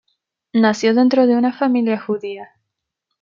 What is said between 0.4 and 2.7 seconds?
Nació dentro de una familia judía.